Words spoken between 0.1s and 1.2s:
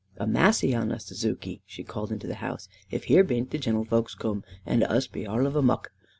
"A massy on us,